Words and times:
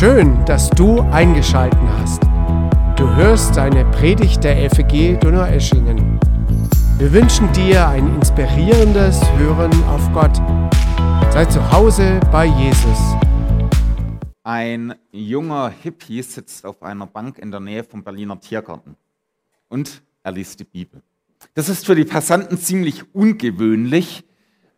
Schön, 0.00 0.42
dass 0.46 0.70
du 0.70 1.02
eingeschalten 1.10 1.86
hast. 1.98 2.22
Du 2.96 3.06
hörst 3.16 3.58
eine 3.58 3.84
Predigt 3.90 4.42
der 4.42 4.70
FEG 4.70 5.20
Donaueschingen. 5.20 6.18
Wir 6.96 7.12
wünschen 7.12 7.52
dir 7.52 7.86
ein 7.86 8.14
inspirierendes 8.14 9.20
Hören 9.36 9.70
auf 9.84 10.10
Gott. 10.14 10.34
Sei 11.30 11.44
zu 11.44 11.70
Hause 11.70 12.18
bei 12.32 12.46
Jesus. 12.46 12.98
Ein 14.42 14.94
junger 15.12 15.68
Hippie 15.68 16.22
sitzt 16.22 16.64
auf 16.64 16.82
einer 16.82 17.06
Bank 17.06 17.38
in 17.38 17.50
der 17.50 17.60
Nähe 17.60 17.84
vom 17.84 18.02
Berliner 18.02 18.40
Tiergarten 18.40 18.96
und 19.68 20.00
er 20.22 20.32
liest 20.32 20.60
die 20.60 20.64
Bibel. 20.64 21.02
Das 21.52 21.68
ist 21.68 21.84
für 21.84 21.94
die 21.94 22.06
Passanten 22.06 22.56
ziemlich 22.56 23.14
ungewöhnlich, 23.14 24.24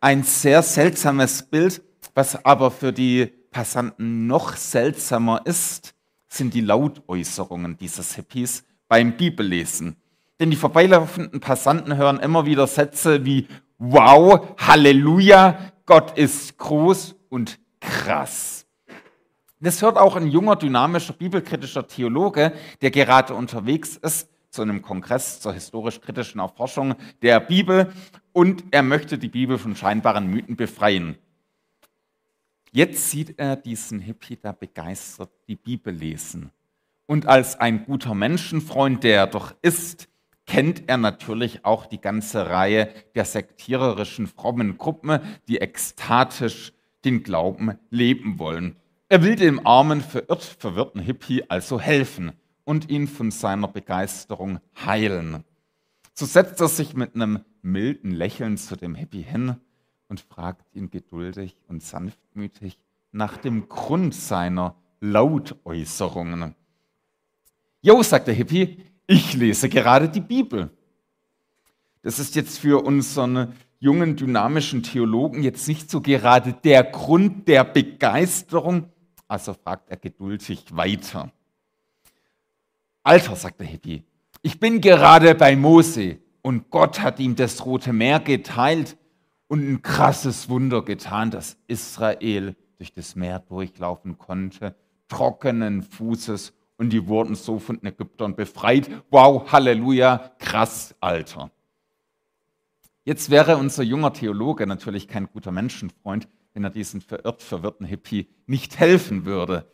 ein 0.01 0.25
sehr 0.25 0.65
seltsames 0.65 1.45
Bild, 1.45 1.81
was 2.13 2.45
aber 2.45 2.73
für 2.73 2.93
die 2.93 3.31
Passanten 3.53 4.27
noch 4.27 4.57
seltsamer 4.57 5.43
ist, 5.45 5.95
sind 6.27 6.55
die 6.55 6.63
Lautäußerungen 6.63 7.77
dieses 7.77 8.17
Hippies 8.17 8.65
beim 8.89 9.17
Bibellesen. 9.17 9.97
Denn 10.41 10.51
die 10.51 10.57
vorbeilaufenden 10.57 11.41
Passanten 11.41 11.97
hören 11.97 12.19
immer 12.19 12.47
wieder 12.47 12.67
Sätze 12.67 13.25
wie 13.25 13.47
Wow, 13.79 14.57
Halleluja, 14.59 15.59
Gott 15.87 16.17
ist 16.17 16.57
groß 16.59 17.15
und 17.29 17.59
krass. 17.81 18.67
Das 19.61 19.83
hört 19.83 19.99
auch 19.99 20.17
ein 20.17 20.27
junger, 20.27 20.57
dynamischer, 20.57 21.13
bibelkritischer 21.13 21.87
Theologe, 21.87 22.53
der 22.81 22.91
gerade 22.91 23.35
unterwegs 23.35 23.97
ist 23.97 24.29
zu 24.51 24.63
einem 24.63 24.83
Kongress 24.83 25.41
zur 25.41 25.53
historisch-kritischen 25.53 26.41
Erforschung 26.41 26.95
der 27.23 27.41
Bibel 27.41 27.93
und 28.33 28.65
er 28.71 28.83
möchte 28.83 29.19
die 29.19 29.29
Bibel 29.29 29.59
von 29.59 29.77
scheinbaren 29.77 30.27
Mythen 30.27 30.57
befreien. 30.57 31.17
Jetzt 32.75 33.11
sieht 33.11 33.39
er 33.39 33.57
diesen 33.57 34.01
Hippie 34.01 34.39
da 34.41 34.53
begeistert 34.53 35.31
die 35.47 35.57
Bibel 35.57 35.93
lesen. 35.93 36.53
Und 37.05 37.27
als 37.27 37.61
ein 37.61 37.85
guter 37.85 38.15
Menschenfreund, 38.15 39.05
der 39.05 39.17
er 39.17 39.27
doch 39.27 39.55
ist, 39.61 40.09
kennt 40.47 40.89
er 40.89 40.97
natürlich 40.97 41.67
auch 41.67 41.85
die 41.85 42.01
ganze 42.01 42.49
Reihe 42.49 42.89
der 43.15 43.27
sektiererischen 43.27 44.27
frommen 44.27 44.79
Gruppen, 44.79 45.21
die 45.49 45.59
ekstatisch 45.59 46.73
den 47.05 47.23
Glauben 47.23 47.79
leben 47.91 48.39
wollen. 48.39 48.77
Er 49.11 49.23
will 49.23 49.37
dem 49.37 49.67
armen, 49.67 50.01
verirrt 50.01 50.43
verwirrten 50.43 51.03
Hippie 51.03 51.45
also 51.51 51.79
helfen 51.79 52.33
und 52.65 52.89
ihn 52.89 53.07
von 53.07 53.31
seiner 53.31 53.69
Begeisterung 53.69 54.61
heilen. 54.87 55.45
So 56.15 56.25
setzt 56.25 56.59
er 56.63 56.69
sich 56.69 56.95
mit 56.95 57.15
einem 57.15 57.45
milden 57.61 58.13
Lächeln 58.13 58.57
zu 58.57 58.77
dem 58.77 58.95
Hippie 58.95 59.21
hin 59.21 59.57
und 60.13 60.21
fragt 60.21 60.67
ihn 60.75 60.91
geduldig 60.91 61.57
und 61.69 61.83
sanftmütig 61.83 62.79
nach 63.13 63.39
dem 63.39 63.67
Grund 63.71 64.15
seiner 64.15 64.75
Lautäußerungen. 65.01 66.55
Jo, 67.81 68.03
sagt 68.03 68.27
der 68.27 68.35
Hippie, 68.35 68.77
ich 69.07 69.33
lese 69.33 69.71
gerade 69.71 70.11
die 70.11 70.21
Bibel. 70.21 70.69
Das 72.03 72.19
ist 72.19 72.35
jetzt 72.35 72.59
für 72.59 72.85
unseren 72.85 73.55
jungen, 73.81 74.15
dynamischen 74.15 74.83
Theologen 74.83 75.43
jetzt 75.43 75.67
nicht 75.67 75.91
so 75.91 76.03
gerade 76.03 76.53
der 76.53 76.85
Grund 76.85 77.49
der 77.49 77.65
Begeisterung, 77.65 78.91
also 79.27 79.55
fragt 79.55 79.89
er 79.89 79.97
geduldig 79.97 80.77
weiter. 80.77 81.33
Alter, 83.03 83.35
sagt 83.35 83.61
der 83.61 83.67
Hippie, 83.67 84.05
ich 84.43 84.61
bin 84.61 84.83
gerade 84.83 85.35
bei 85.35 85.57
Mose 85.57 86.19
und 86.43 86.69
Gott 86.69 87.01
hat 87.01 87.19
ihm 87.19 87.35
das 87.35 87.65
Rote 87.65 87.95
Meer 87.95 88.21
geteilt 88.21 88.99
und 89.53 89.69
ein 89.69 89.83
krasses 89.83 90.49
Wunder 90.49 90.81
getan, 90.81 91.31
dass 91.31 91.59
Israel 91.67 92.57
durch 92.79 92.91
das 92.95 93.17
Meer 93.17 93.39
durchlaufen 93.39 94.17
konnte, 94.17 94.75
trockenen 95.09 95.83
Fußes 95.83 96.55
und 96.79 96.89
die 96.89 97.07
wurden 97.07 97.35
so 97.35 97.59
von 97.59 97.79
den 97.79 97.89
Ägyptern 97.89 98.35
befreit. 98.35 98.89
Wow, 99.11 99.53
Halleluja, 99.53 100.33
krass, 100.39 100.95
Alter. 101.01 101.51
Jetzt 103.05 103.29
wäre 103.29 103.59
unser 103.59 103.83
junger 103.83 104.15
Theologe 104.15 104.67
natürlich 104.67 105.07
kein 105.07 105.27
guter 105.27 105.53
Menschenfreund, 105.53 106.29
wenn 106.55 106.65
er 106.65 106.71
diesen 106.71 107.03
verirrt 107.03 107.43
verwirrten 107.43 107.85
Hippie 107.85 108.29
nicht 108.47 108.79
helfen 108.79 109.27
würde. 109.27 109.71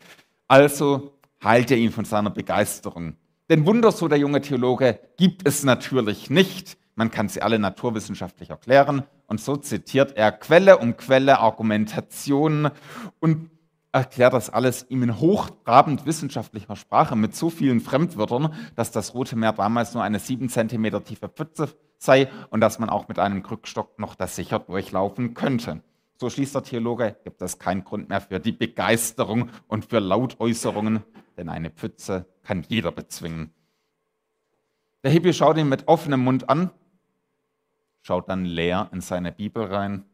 Also 0.48 1.20
heilt 1.40 1.70
er 1.70 1.76
ihn 1.76 1.92
von 1.92 2.04
seiner 2.04 2.30
Begeisterung. 2.30 3.14
Denn 3.48 3.64
Wunder, 3.64 3.92
so 3.92 4.08
der 4.08 4.18
junge 4.18 4.40
Theologe, 4.40 4.98
gibt 5.16 5.46
es 5.46 5.62
natürlich 5.62 6.30
nicht. 6.30 6.76
Man 6.98 7.12
kann 7.12 7.28
sie 7.28 7.42
alle 7.42 7.60
naturwissenschaftlich 7.60 8.50
erklären. 8.50 9.04
Und 9.28 9.40
so 9.40 9.56
zitiert 9.56 10.16
er 10.16 10.32
Quelle 10.32 10.78
um 10.78 10.96
Quelle, 10.96 11.38
Argumentationen 11.38 12.72
und 13.20 13.50
erklärt 13.92 14.32
das 14.32 14.50
alles 14.50 14.84
ihm 14.88 15.04
in 15.04 15.20
hochtrabend 15.20 16.06
wissenschaftlicher 16.06 16.74
Sprache 16.74 17.14
mit 17.14 17.36
so 17.36 17.50
vielen 17.50 17.80
Fremdwörtern, 17.80 18.52
dass 18.74 18.90
das 18.90 19.14
Rote 19.14 19.36
Meer 19.36 19.52
damals 19.52 19.94
nur 19.94 20.02
eine 20.02 20.18
sieben 20.18 20.48
Zentimeter 20.48 21.04
tiefe 21.04 21.28
Pfütze 21.28 21.68
sei 21.98 22.28
und 22.50 22.60
dass 22.60 22.80
man 22.80 22.90
auch 22.90 23.06
mit 23.06 23.20
einem 23.20 23.44
Krückstock 23.44 24.00
noch 24.00 24.16
das 24.16 24.34
sicher 24.34 24.58
durchlaufen 24.58 25.34
könnte. 25.34 25.82
So 26.16 26.28
schließt 26.28 26.56
der 26.56 26.64
Theologe, 26.64 27.14
gibt 27.22 27.40
es 27.42 27.60
keinen 27.60 27.84
Grund 27.84 28.08
mehr 28.08 28.20
für 28.20 28.40
die 28.40 28.50
Begeisterung 28.50 29.50
und 29.68 29.84
für 29.84 30.00
Lautäußerungen, 30.00 31.04
denn 31.36 31.48
eine 31.48 31.70
Pfütze 31.70 32.26
kann 32.42 32.64
jeder 32.66 32.90
bezwingen. 32.90 33.52
Der 35.04 35.12
Hippie 35.12 35.32
schaut 35.32 35.58
ihn 35.58 35.68
mit 35.68 35.86
offenem 35.86 36.24
Mund 36.24 36.50
an 36.50 36.72
schaut 38.02 38.28
dann 38.28 38.44
leer 38.44 38.88
in 38.92 39.00
seine 39.00 39.32
Bibel 39.32 39.64
rein 39.64 40.04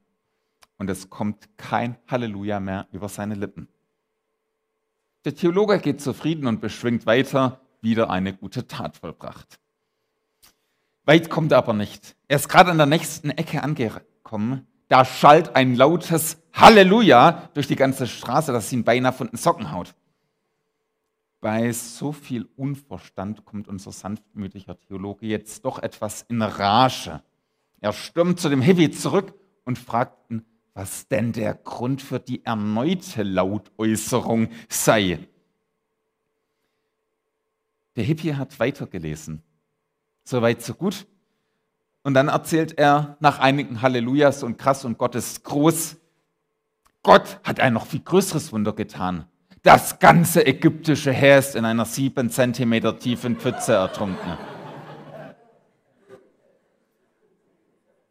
und 0.78 0.90
es 0.90 1.10
kommt 1.10 1.56
kein 1.56 1.96
Halleluja 2.08 2.60
mehr 2.60 2.86
über 2.92 3.08
seine 3.08 3.34
Lippen. 3.34 3.68
Der 5.24 5.34
Theologe 5.34 5.78
geht 5.78 6.00
zufrieden 6.00 6.46
und 6.46 6.60
beschwingt 6.60 7.06
weiter, 7.06 7.60
wieder 7.80 8.10
eine 8.10 8.34
gute 8.34 8.66
Tat 8.66 8.96
vollbracht. 8.96 9.58
Weit 11.06 11.30
kommt 11.30 11.52
er 11.52 11.58
aber 11.58 11.72
nicht. 11.74 12.16
Er 12.28 12.36
ist 12.36 12.48
gerade 12.48 12.70
an 12.70 12.78
der 12.78 12.86
nächsten 12.86 13.30
Ecke 13.30 13.62
angekommen. 13.62 14.66
Da 14.88 15.04
schallt 15.04 15.54
ein 15.54 15.76
lautes 15.76 16.42
Halleluja 16.52 17.50
durch 17.54 17.66
die 17.66 17.76
ganze 17.76 18.06
Straße, 18.06 18.52
dass 18.52 18.72
ihn 18.72 18.84
beinahe 18.84 19.12
von 19.12 19.28
den 19.28 19.36
Socken 19.36 19.72
haut. 19.72 19.94
Bei 21.40 21.72
so 21.72 22.12
viel 22.12 22.48
Unverstand 22.56 23.44
kommt 23.44 23.68
unser 23.68 23.92
sanftmütiger 23.92 24.78
Theologe 24.80 25.26
jetzt 25.26 25.64
doch 25.64 25.78
etwas 25.82 26.22
in 26.22 26.40
Rage. 26.40 27.22
Er 27.84 27.92
stürmt 27.92 28.40
zu 28.40 28.48
dem 28.48 28.62
Hippie 28.62 28.90
zurück 28.90 29.34
und 29.66 29.78
fragt 29.78 30.30
ihn, 30.30 30.46
was 30.72 31.06
denn 31.06 31.32
der 31.32 31.52
Grund 31.52 32.00
für 32.00 32.18
die 32.18 32.42
erneute 32.42 33.22
Lautäußerung 33.22 34.48
sei. 34.70 35.18
Der 37.94 38.04
Hippie 38.04 38.36
hat 38.36 38.58
weitergelesen. 38.58 39.42
Soweit, 40.24 40.62
so 40.62 40.72
gut. 40.72 41.06
Und 42.02 42.14
dann 42.14 42.28
erzählt 42.28 42.78
er 42.78 43.18
nach 43.20 43.38
einigen 43.38 43.82
Hallelujahs 43.82 44.42
und 44.42 44.56
krass 44.56 44.86
und 44.86 44.96
Gott 44.96 45.14
ist 45.14 45.44
groß. 45.44 45.96
Gott 47.02 47.38
hat 47.44 47.60
ein 47.60 47.74
noch 47.74 47.84
viel 47.84 48.00
größeres 48.00 48.50
Wunder 48.50 48.72
getan. 48.72 49.26
Das 49.62 49.98
ganze 49.98 50.46
ägyptische 50.46 51.12
Heer 51.12 51.38
ist 51.38 51.54
in 51.54 51.66
einer 51.66 51.84
sieben 51.84 52.30
Zentimeter 52.30 52.98
tiefen 52.98 53.36
Pfütze 53.36 53.74
ertrunken. 53.74 54.38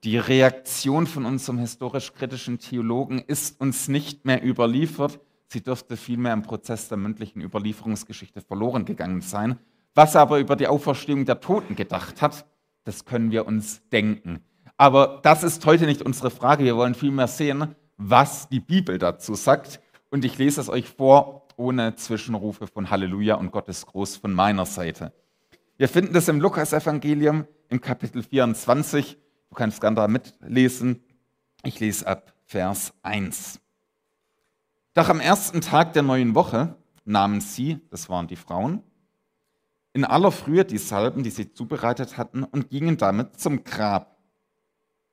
Die 0.03 0.17
Reaktion 0.17 1.07
von 1.07 1.23
unserem 1.25 1.59
historisch-kritischen 1.59 2.59
Theologen 2.59 3.19
ist 3.19 3.61
uns 3.61 3.87
nicht 3.87 4.25
mehr 4.25 4.43
überliefert. 4.43 5.21
Sie 5.47 5.63
dürfte 5.63 5.95
vielmehr 5.95 6.33
im 6.33 6.41
Prozess 6.41 6.89
der 6.89 6.97
mündlichen 6.97 7.41
Überlieferungsgeschichte 7.41 8.41
verloren 8.41 8.83
gegangen 8.83 9.21
sein. 9.21 9.59
Was 9.95 10.15
er 10.15 10.21
aber 10.21 10.39
über 10.39 10.57
die 10.57 10.67
Auferstehung 10.67 11.23
der 11.23 11.39
Toten 11.39 11.77
gedacht 11.77 12.21
hat, 12.21 12.45
das 12.83 13.05
können 13.05 13.31
wir 13.31 13.47
uns 13.47 13.81
denken. 13.91 14.44
Aber 14.75 15.21
das 15.23 15.41
ist 15.41 15.65
heute 15.65 15.85
nicht 15.85 16.01
unsere 16.01 16.31
Frage. 16.31 16.65
Wir 16.65 16.75
wollen 16.75 16.95
vielmehr 16.95 17.27
sehen, 17.27 17.73
was 17.95 18.49
die 18.49 18.59
Bibel 18.59 18.97
dazu 18.97 19.35
sagt. 19.35 19.79
Und 20.09 20.25
ich 20.25 20.38
lese 20.38 20.59
es 20.59 20.67
euch 20.67 20.89
vor, 20.89 21.47
ohne 21.56 21.95
Zwischenrufe 21.95 22.67
von 22.67 22.89
Halleluja 22.89 23.35
und 23.35 23.51
Gott 23.51 23.69
ist 23.69 23.85
groß 23.85 24.17
von 24.17 24.33
meiner 24.33 24.65
Seite. 24.65 25.13
Wir 25.77 25.88
finden 25.88 26.13
das 26.13 26.27
im 26.27 26.41
Lukas-Evangelium 26.41 27.47
im 27.69 27.79
Kapitel 27.79 28.21
24 28.21 29.17
Du 29.53 29.57
kannst 29.59 29.81
gerne 29.81 29.95
da 29.97 30.07
mitlesen. 30.07 31.03
Ich 31.61 31.79
lese 31.79 32.07
ab 32.07 32.33
Vers 32.47 32.91
1. 33.03 33.59
Doch 34.95 35.09
am 35.09 35.19
ersten 35.19 35.61
Tag 35.61 35.94
der 35.94 36.01
neuen 36.01 36.33
Woche 36.33 36.75
nahmen 37.05 37.39
sie, 37.39 37.79
das 37.91 38.09
waren 38.09 38.25
die 38.25 38.35
Frauen, 38.35 38.81
in 39.94 40.05
aller 40.05 40.31
Frühe 40.31 40.65
die 40.65 40.79
Salben, 40.79 41.21
die 41.21 41.29
sie 41.29 41.53
zubereitet 41.53 42.17
hatten, 42.17 42.44
und 42.44 42.71
gingen 42.71 42.97
damit 42.97 43.39
zum 43.39 43.63
Grab. 43.63 44.17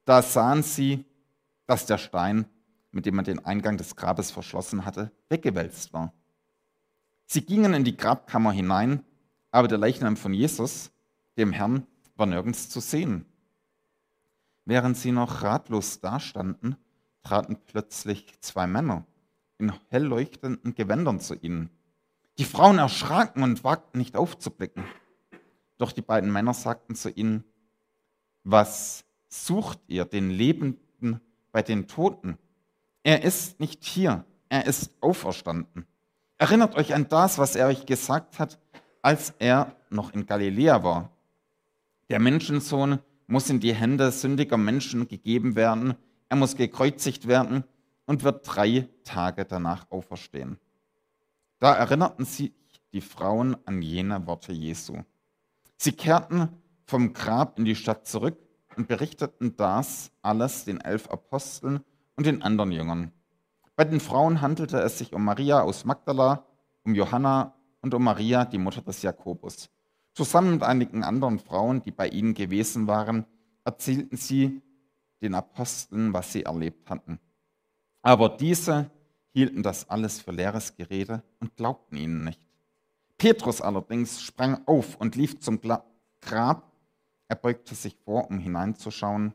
Da 0.07 0.23
sahen 0.23 0.63
sie, 0.63 1.05
dass 1.67 1.85
der 1.85 1.99
Stein, 1.99 2.47
mit 2.93 3.05
dem 3.05 3.17
man 3.17 3.27
den 3.27 3.45
Eingang 3.45 3.77
des 3.77 3.95
Grabes 3.95 4.31
verschlossen 4.31 4.87
hatte, 4.87 5.13
weggewälzt 5.29 5.93
war. 5.93 6.15
Sie 7.27 7.45
gingen 7.45 7.75
in 7.75 7.85
die 7.85 7.99
Grabkammer 7.99 8.53
hinein, 8.53 9.05
aber 9.51 9.69
der 9.69 9.77
Leichnam 9.77 10.17
von 10.17 10.33
Jesus, 10.33 10.91
dem 11.37 11.53
Herrn, 11.53 11.87
war 12.17 12.25
nirgends 12.25 12.71
zu 12.71 12.81
sehen. 12.81 13.27
Während 14.65 14.97
sie 14.97 15.13
noch 15.13 15.43
ratlos 15.43 16.01
dastanden, 16.01 16.77
traten 17.23 17.59
plötzlich 17.67 18.41
zwei 18.41 18.67
Männer 18.67 19.05
in 19.59 19.73
hell 19.89 20.05
leuchtenden 20.05 20.75
Gewändern 20.75 21.21
zu 21.21 21.35
ihnen. 21.35 21.71
Die 22.39 22.45
Frauen 22.45 22.79
erschraken 22.79 23.43
und 23.43 23.63
wagten 23.65 23.99
nicht 23.99 24.17
aufzublicken. 24.17 24.85
Doch 25.77 25.93
die 25.93 26.03
beiden 26.03 26.33
Männer 26.33 26.55
sagten 26.55 26.95
zu 26.95 27.11
ihnen, 27.11 27.45
was 28.45 29.05
sucht 29.29 29.81
ihr 29.87 30.05
den 30.07 30.31
Lebenden 30.31 31.21
bei 31.53 31.63
den 31.63 31.87
Toten? 31.87 32.39
Er 33.03 33.23
ist 33.23 33.61
nicht 33.61 33.85
hier, 33.85 34.25
er 34.49 34.67
ist 34.67 34.91
auferstanden. 35.01 35.87
Erinnert 36.39 36.75
euch 36.77 36.95
an 36.95 37.09
das, 37.09 37.39
was 37.39 37.57
er 37.57 37.67
euch 37.67 37.85
gesagt 37.85 38.39
hat, 38.39 38.59
als 39.03 39.35
er 39.39 39.77
noch 39.91 40.13
in 40.15 40.27
Galiläa 40.27 40.83
war. 40.83 41.11
Der 42.09 42.19
Menschensohn 42.19 42.99
muss 43.31 43.49
in 43.49 43.61
die 43.61 43.75
Hände 43.75 44.11
sündiger 44.11 44.57
Menschen 44.57 45.09
gegeben 45.09 45.55
werden, 45.55 45.95
er 46.29 46.37
muss 46.37 46.57
gekreuzigt 46.57 47.29
werden 47.29 47.65
und 48.07 48.25
wird 48.25 48.43
drei 48.45 48.89
Tage 49.05 49.45
danach 49.45 49.91
auferstehen. 49.91 50.59
Da 51.61 51.75
erinnerten 51.75 52.25
sich 52.25 52.53
die 52.93 53.01
Frauen 53.01 53.57
an 53.67 53.83
jene 53.83 54.27
Worte 54.27 54.53
Jesu. 54.53 55.03
Sie 55.77 55.93
kehrten 55.93 56.49
vom 56.85 57.13
Grab 57.13 57.59
in 57.59 57.65
die 57.65 57.77
Stadt 57.77 58.07
zurück 58.07 58.37
und 58.77 58.89
berichteten 58.89 59.57
das 59.57 60.11
alles 60.23 60.65
den 60.65 60.81
elf 60.81 61.09
Aposteln 61.09 61.81
und 62.17 62.27
den 62.27 62.43
anderen 62.43 62.73
Jüngern. 62.73 63.13
Bei 63.77 63.85
den 63.85 64.01
Frauen 64.01 64.41
handelte 64.41 64.81
es 64.81 64.99
sich 64.99 65.13
um 65.13 65.25
Maria 65.25 65.63
aus 65.63 65.85
Magdala, 65.85 66.45
um 66.85 66.95
Johanna 66.95 67.55
und 67.81 67.95
um 67.95 68.03
Maria, 68.03 68.45
die 68.45 68.59
Mutter 68.59 68.83
des 68.83 69.03
Jakobus. 69.03 69.71
Zusammen 70.13 70.53
mit 70.53 70.63
einigen 70.63 71.05
anderen 71.05 71.39
Frauen, 71.39 71.83
die 71.83 71.93
bei 71.93 72.09
ihnen 72.09 72.35
gewesen 72.35 72.87
waren, 72.87 73.27
erzählten 73.65 74.17
sie 74.17 74.61
den 75.23 75.35
Aposteln, 75.35 76.13
was 76.13 76.33
sie 76.33 76.45
erlebt 76.45 76.91
hatten. 76.91 77.19
Aber 78.03 78.29
diese 78.29 78.91
hielten 79.33 79.63
das 79.63 79.89
alles 79.89 80.21
für 80.21 80.33
leeres 80.33 80.75
Gerede 80.75 81.23
und 81.39 81.55
glaubten 81.57 81.97
ihnen 81.97 82.25
nicht. 82.25 82.41
Petrus 83.19 83.61
allerdings 83.61 84.23
sprang 84.23 84.67
auf 84.67 84.97
und 84.97 85.15
lief 85.15 85.41
zum 85.41 85.61
Grab. 85.61 86.73
Er 87.29 87.37
beugte 87.37 87.75
sich 87.75 87.97
vor, 88.05 88.29
um 88.31 88.39
hineinzuschauen, 88.39 89.35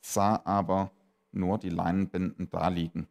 sah 0.00 0.42
aber 0.44 0.90
nur 1.30 1.58
die 1.58 1.70
Leinenbinden 1.70 2.50
daliegen. 2.50 3.06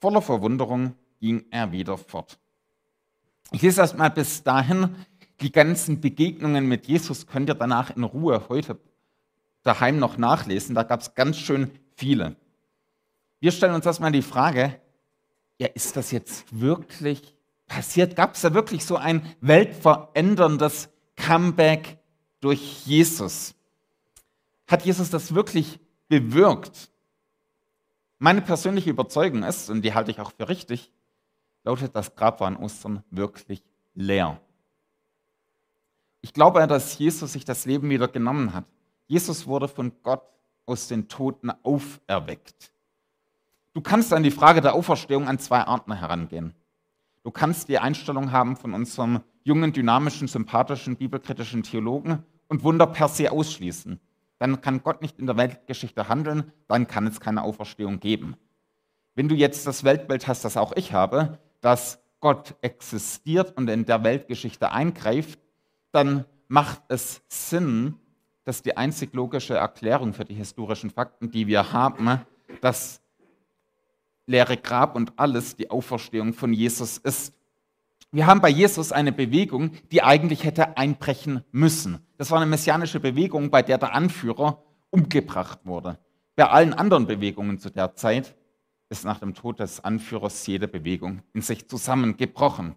Voller 0.00 0.22
Verwunderung 0.22 0.94
ging 1.18 1.46
er 1.50 1.72
wieder 1.72 1.96
fort. 1.96 2.38
Ich 3.52 3.62
lese 3.62 3.80
erst 3.80 3.96
mal 3.96 4.10
bis 4.10 4.42
dahin. 4.42 4.94
Die 5.40 5.52
ganzen 5.52 6.00
Begegnungen 6.00 6.66
mit 6.66 6.86
Jesus 6.86 7.26
könnt 7.26 7.48
ihr 7.48 7.54
danach 7.54 7.94
in 7.94 8.04
Ruhe 8.04 8.48
heute 8.48 8.78
daheim 9.62 9.98
noch 9.98 10.16
nachlesen. 10.16 10.74
Da 10.74 10.84
gab 10.84 11.00
es 11.00 11.14
ganz 11.14 11.36
schön 11.38 11.70
viele. 11.96 12.36
Wir 13.40 13.52
stellen 13.52 13.74
uns 13.74 13.86
erstmal 13.86 14.12
die 14.12 14.22
Frage, 14.22 14.80
ja, 15.58 15.68
ist 15.68 15.96
das 15.96 16.10
jetzt 16.10 16.46
wirklich 16.58 17.34
passiert? 17.66 18.16
Gab 18.16 18.34
es 18.34 18.42
da 18.42 18.54
wirklich 18.54 18.84
so 18.84 18.96
ein 18.96 19.34
weltveränderndes 19.40 20.88
Comeback 21.16 21.98
durch 22.40 22.86
Jesus? 22.86 23.54
Hat 24.66 24.84
Jesus 24.84 25.10
das 25.10 25.34
wirklich 25.34 25.78
bewirkt? 26.08 26.90
Meine 28.18 28.40
persönliche 28.40 28.90
Überzeugung 28.90 29.42
ist, 29.42 29.68
und 29.68 29.82
die 29.82 29.92
halte 29.92 30.10
ich 30.10 30.20
auch 30.20 30.32
für 30.32 30.48
richtig, 30.48 30.90
lautet, 31.64 31.94
das 31.94 32.14
Grab 32.14 32.40
war 32.40 32.48
an 32.48 32.56
Ostern 32.56 33.02
wirklich 33.10 33.62
leer. 33.94 34.40
Ich 36.24 36.32
glaube, 36.32 36.66
dass 36.66 36.96
Jesus 36.96 37.34
sich 37.34 37.44
das 37.44 37.66
Leben 37.66 37.90
wieder 37.90 38.08
genommen 38.08 38.54
hat. 38.54 38.64
Jesus 39.06 39.46
wurde 39.46 39.68
von 39.68 39.92
Gott 40.02 40.22
aus 40.64 40.88
den 40.88 41.06
Toten 41.06 41.50
auferweckt. 41.62 42.72
Du 43.74 43.82
kannst 43.82 44.10
an 44.10 44.22
die 44.22 44.30
Frage 44.30 44.62
der 44.62 44.72
Auferstehung 44.72 45.28
an 45.28 45.38
zwei 45.38 45.60
Arten 45.60 45.92
herangehen. 45.92 46.54
Du 47.24 47.30
kannst 47.30 47.68
die 47.68 47.78
Einstellung 47.78 48.32
haben 48.32 48.56
von 48.56 48.72
unserem 48.72 49.20
jungen, 49.42 49.74
dynamischen, 49.74 50.26
sympathischen, 50.26 50.96
bibelkritischen 50.96 51.62
Theologen 51.62 52.24
und 52.48 52.62
Wunder 52.62 52.86
per 52.86 53.08
se 53.08 53.30
ausschließen. 53.30 54.00
Dann 54.38 54.62
kann 54.62 54.82
Gott 54.82 55.02
nicht 55.02 55.18
in 55.18 55.26
der 55.26 55.36
Weltgeschichte 55.36 56.08
handeln, 56.08 56.52
dann 56.68 56.86
kann 56.86 57.06
es 57.06 57.20
keine 57.20 57.42
Auferstehung 57.42 58.00
geben. 58.00 58.34
Wenn 59.14 59.28
du 59.28 59.34
jetzt 59.34 59.66
das 59.66 59.84
Weltbild 59.84 60.26
hast, 60.26 60.42
das 60.42 60.56
auch 60.56 60.72
ich 60.74 60.94
habe, 60.94 61.38
dass 61.60 61.98
Gott 62.20 62.54
existiert 62.62 63.54
und 63.58 63.68
in 63.68 63.84
der 63.84 64.02
Weltgeschichte 64.04 64.72
eingreift, 64.72 65.38
dann 65.94 66.24
macht 66.48 66.82
es 66.88 67.22
Sinn, 67.28 67.94
dass 68.44 68.62
die 68.62 68.76
einzig 68.76 69.14
logische 69.14 69.54
Erklärung 69.54 70.12
für 70.12 70.24
die 70.24 70.34
historischen 70.34 70.90
Fakten, 70.90 71.30
die 71.30 71.46
wir 71.46 71.72
haben, 71.72 72.20
das 72.60 73.00
leere 74.26 74.56
Grab 74.56 74.96
und 74.96 75.12
alles 75.16 75.56
die 75.56 75.70
Auferstehung 75.70 76.34
von 76.34 76.52
Jesus 76.52 76.98
ist. 76.98 77.34
Wir 78.10 78.26
haben 78.26 78.40
bei 78.40 78.48
Jesus 78.48 78.92
eine 78.92 79.12
Bewegung, 79.12 79.72
die 79.90 80.02
eigentlich 80.02 80.44
hätte 80.44 80.76
einbrechen 80.76 81.42
müssen. 81.50 81.98
Das 82.16 82.30
war 82.30 82.38
eine 82.38 82.50
messianische 82.50 83.00
Bewegung, 83.00 83.50
bei 83.50 83.62
der 83.62 83.78
der 83.78 83.94
Anführer 83.94 84.62
umgebracht 84.90 85.60
wurde. 85.64 85.98
Bei 86.36 86.48
allen 86.48 86.74
anderen 86.74 87.06
Bewegungen 87.06 87.58
zu 87.58 87.70
der 87.70 87.94
Zeit 87.94 88.36
ist 88.88 89.04
nach 89.04 89.18
dem 89.18 89.34
Tod 89.34 89.60
des 89.60 89.82
Anführers 89.82 90.46
jede 90.46 90.68
Bewegung 90.68 91.22
in 91.32 91.42
sich 91.42 91.68
zusammengebrochen. 91.68 92.76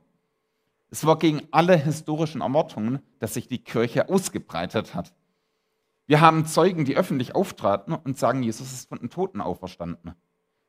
Es 0.89 1.06
war 1.06 1.18
gegen 1.18 1.42
alle 1.51 1.75
historischen 1.75 2.42
Erwartungen, 2.42 3.00
dass 3.19 3.34
sich 3.34 3.48
die 3.48 3.63
Kirche 3.63 4.10
ausgebreitet 4.10 4.95
hat. 4.95 5.13
Wir 6.06 6.22
haben 6.22 6.45
Zeugen, 6.45 6.86
die 6.86 6.95
öffentlich 6.95 7.36
auftraten 7.36 7.94
und 7.94 8.18
sagen, 8.18 8.42
Jesus 8.42 8.72
ist 8.72 8.88
von 8.88 9.00
den 9.00 9.10
Toten 9.10 9.42
auferstanden. 9.42 10.13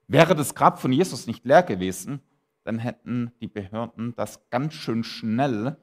Wäre 0.09 0.35
das 0.35 0.55
Grab 0.55 0.81
von 0.81 0.93
Jesus 0.93 1.26
nicht 1.29 1.44
leer 1.44 1.62
gewesen, 1.62 2.20
dann 2.65 2.79
hätten 2.79 3.32
die 3.41 3.47
Behörden 3.47 4.15
das 4.17 4.50
ganz 4.50 4.75
schön 4.75 5.05
schnell 5.05 5.76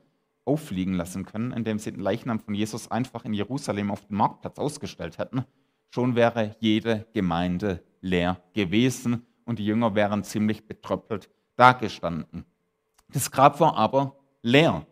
auffliegen 0.44 0.94
lassen 0.94 1.26
können, 1.26 1.52
indem 1.52 1.80
sie 1.80 1.92
den 1.92 2.02
Leichnam 2.02 2.40
von 2.40 2.54
Jesus 2.54 2.92
einfach 2.92 3.24
in 3.24 3.34
Jerusalem 3.34 3.92
auf 3.92 4.06
dem 4.06 4.18
Marktplatz 4.18 4.60
ausgestellt 4.60 5.18
hätten. 5.18 5.46
Schon 5.90 6.16
wäre 6.16 6.56
jede 6.60 7.08
Gemeinde 7.14 7.84
leer 8.02 8.42
gewesen 8.54 9.26
und 9.46 9.60
die 9.60 9.66
Jünger 9.66 9.96
wären 9.96 10.24
ziemlich 10.24 10.68
betröppelt 10.68 11.30
dagestanden. 11.56 12.46
Das 13.10 13.32
Grab 13.32 13.60
war 13.60 13.78
aber 13.78 14.18
leer. 14.46 14.86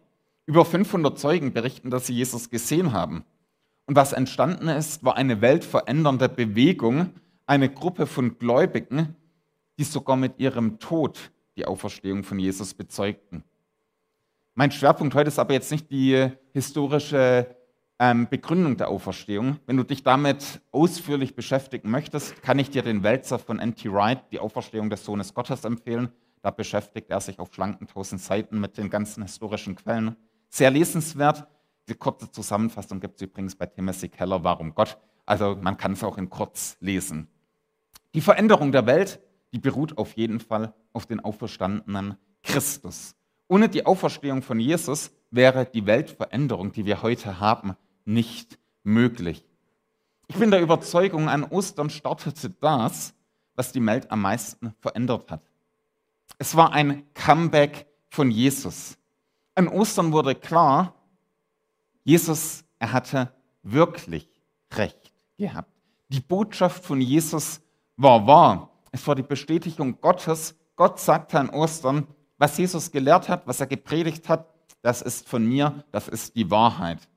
Über 0.45 0.65
500 0.65 1.17
Zeugen 1.17 1.53
berichten, 1.53 1.89
dass 1.89 2.07
sie 2.07 2.13
Jesus 2.13 2.49
gesehen 2.49 2.91
haben. 2.91 3.23
Und 3.85 3.95
was 3.95 4.11
entstanden 4.11 4.67
ist, 4.67 5.03
war 5.03 5.15
eine 5.15 5.41
weltverändernde 5.41 6.27
Bewegung, 6.27 7.11
eine 7.45 7.69
Gruppe 7.69 8.07
von 8.07 8.39
Gläubigen, 8.39 9.15
die 9.77 9.83
sogar 9.83 10.15
mit 10.15 10.39
ihrem 10.39 10.79
Tod 10.79 11.31
die 11.55 11.65
Auferstehung 11.65 12.23
von 12.23 12.39
Jesus 12.39 12.73
bezeugten. 12.73 13.43
Mein 14.55 14.71
Schwerpunkt 14.71 15.13
heute 15.13 15.27
ist 15.27 15.39
aber 15.39 15.53
jetzt 15.53 15.71
nicht 15.71 15.89
die 15.91 16.29
historische 16.51 17.55
ähm, 17.99 18.27
Begründung 18.29 18.77
der 18.77 18.89
Auferstehung. 18.89 19.59
Wenn 19.67 19.77
du 19.77 19.83
dich 19.83 20.03
damit 20.03 20.61
ausführlich 20.71 21.35
beschäftigen 21.35 21.91
möchtest, 21.91 22.41
kann 22.41 22.57
ich 22.57 22.71
dir 22.71 22.81
den 22.81 23.03
Wälzer 23.03 23.37
von 23.37 23.59
N.T. 23.59 23.91
Wright, 23.91 24.19
die 24.31 24.39
Auferstehung 24.39 24.89
des 24.89 25.05
Sohnes 25.05 25.33
Gottes, 25.33 25.63
empfehlen. 25.63 26.09
Da 26.43 26.51
beschäftigt 26.51 27.09
er 27.09 27.21
sich 27.21 27.39
auf 27.39 27.53
schlanken 27.53 27.87
tausend 27.87 28.21
Seiten 28.21 28.59
mit 28.59 28.77
den 28.77 28.89
ganzen 28.89 29.23
historischen 29.23 29.75
Quellen. 29.75 30.17
Sehr 30.49 30.69
lesenswert. 30.69 31.47
Die 31.87 31.95
kurze 31.95 32.29
Zusammenfassung 32.29 32.99
gibt 32.99 33.15
es 33.15 33.21
übrigens 33.21 33.55
bei 33.55 33.65
Timothy 33.65 34.09
Keller, 34.09 34.43
Warum 34.43 34.75
Gott. 34.75 34.97
Also 35.25 35.57
man 35.59 35.77
kann 35.77 35.93
es 35.93 36.03
auch 36.03 36.17
in 36.17 36.29
kurz 36.29 36.75
lesen. 36.81 37.29
Die 38.13 38.19
Veränderung 38.19 38.73
der 38.73 38.85
Welt, 38.85 39.21
die 39.53 39.59
beruht 39.59 39.97
auf 39.97 40.17
jeden 40.17 40.41
Fall 40.41 40.73
auf 40.91 41.05
den 41.05 41.21
auferstandenen 41.21 42.17
Christus. 42.43 43.15
Ohne 43.47 43.69
die 43.69 43.85
Auferstehung 43.85 44.41
von 44.41 44.59
Jesus 44.59 45.11
wäre 45.31 45.65
die 45.65 45.85
Weltveränderung, 45.85 46.73
die 46.73 46.85
wir 46.85 47.01
heute 47.01 47.39
haben, 47.39 47.77
nicht 48.03 48.59
möglich. 48.83 49.45
Ich 50.27 50.35
bin 50.35 50.51
der 50.51 50.61
Überzeugung, 50.61 51.29
an 51.29 51.45
Ostern 51.45 51.89
startete 51.89 52.49
das, 52.49 53.13
was 53.55 53.71
die 53.71 53.85
Welt 53.85 54.11
am 54.11 54.21
meisten 54.21 54.73
verändert 54.81 55.31
hat. 55.31 55.52
Es 56.37 56.55
war 56.55 56.73
ein 56.73 57.03
Comeback 57.13 57.87
von 58.09 58.31
Jesus. 58.31 58.97
An 59.55 59.67
Ostern 59.67 60.11
wurde 60.11 60.35
klar, 60.35 60.93
Jesus, 62.03 62.63
er 62.79 62.91
hatte 62.91 63.33
wirklich 63.61 64.29
recht 64.73 65.13
gehabt. 65.37 65.71
Die 66.09 66.19
Botschaft 66.19 66.83
von 66.83 67.01
Jesus 67.01 67.61
war 67.97 68.27
wahr. 68.27 68.69
Es 68.91 69.07
war 69.07 69.15
die 69.15 69.23
Bestätigung 69.23 69.99
Gottes. 70.01 70.55
Gott 70.75 70.99
sagte 70.99 71.39
an 71.39 71.49
Ostern, 71.49 72.07
was 72.37 72.57
Jesus 72.57 72.91
gelehrt 72.91 73.29
hat, 73.29 73.47
was 73.47 73.59
er 73.59 73.67
gepredigt 73.67 74.27
hat, 74.27 74.47
das 74.81 75.01
ist 75.01 75.29
von 75.29 75.45
mir, 75.47 75.83
das 75.91 76.07
ist 76.07 76.35
die 76.35 76.51
Wahrheit. 76.51 77.07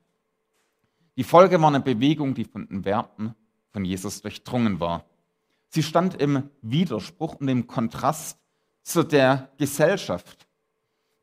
Die 1.17 1.23
Folge 1.23 1.61
war 1.61 1.67
eine 1.67 1.81
Bewegung, 1.81 2.33
die 2.33 2.45
von 2.45 2.67
den 2.67 2.85
Werten 2.85 3.35
von 3.71 3.83
Jesus 3.83 4.21
durchdrungen 4.21 4.79
war. 4.79 5.03
Sie 5.69 5.83
stand 5.83 6.15
im 6.15 6.49
Widerspruch 6.61 7.35
und 7.35 7.47
im 7.49 7.67
Kontrast 7.67 8.39
zu 8.87 9.03
der 9.03 9.49
Gesellschaft. 9.57 10.47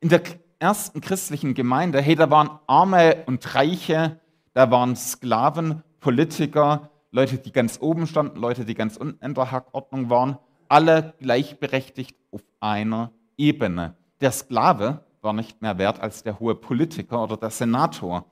In 0.01 0.11
der 0.11 0.23
ersten 0.59 1.01
christlichen 1.01 1.55
Gemeinde, 1.55 2.01
hey, 2.01 2.15
da 2.15 2.31
waren 2.31 2.51
Arme 2.67 3.25
und 3.27 3.55
Reiche, 3.55 4.21
da 4.53 4.71
waren 4.71 4.95
Sklaven, 4.97 5.83
Politiker, 5.99 6.91
Leute, 7.11 7.39
die 7.39 7.53
ganz 7.53 7.79
oben 7.81 8.07
standen, 8.07 8.39
Leute, 8.39 8.67
die 8.67 8.75
ganz 8.75 8.99
unten 8.99 9.25
in 9.25 9.35
der 9.35 9.51
Hackordnung 9.51 10.11
waren, 10.11 10.37
alle 10.69 11.15
gleichberechtigt 11.21 12.17
auf 12.33 12.43
einer 12.61 13.13
Ebene. 13.39 13.97
Der 14.21 14.33
Sklave 14.33 15.03
war 15.23 15.33
nicht 15.33 15.63
mehr 15.63 15.79
wert 15.79 16.01
als 16.01 16.23
der 16.23 16.39
hohe 16.39 16.55
Politiker 16.55 17.23
oder 17.23 17.39
der 17.39 17.51
Senator. 17.51 18.27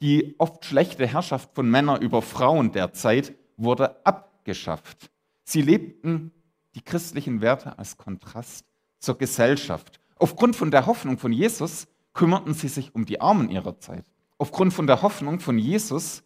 Die 0.00 0.36
oft 0.38 0.64
schlechte 0.64 1.06
Herrschaft 1.06 1.50
von 1.54 1.68
Männern 1.68 2.00
über 2.00 2.22
Frauen 2.22 2.70
der 2.70 2.92
Zeit 2.92 3.34
wurde 3.56 4.06
abgeschafft. 4.06 5.10
Sie 5.42 5.62
lebten 5.62 6.32
die 6.74 6.82
christlichen 6.82 7.40
Werte 7.40 7.78
als 7.78 7.96
Kontrast 7.96 8.66
zur 8.98 9.18
Gesellschaft. 9.18 10.00
Aufgrund 10.16 10.56
von 10.56 10.70
der 10.70 10.86
Hoffnung 10.86 11.18
von 11.18 11.32
Jesus 11.32 11.88
kümmerten 12.14 12.54
sie 12.54 12.68
sich 12.68 12.94
um 12.94 13.04
die 13.04 13.20
Armen 13.20 13.50
ihrer 13.50 13.78
Zeit. 13.78 14.04
Aufgrund 14.38 14.72
von 14.72 14.86
der 14.86 15.02
Hoffnung 15.02 15.40
von 15.40 15.58
Jesus 15.58 16.22